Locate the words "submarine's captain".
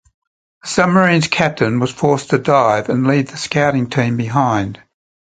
0.67-1.79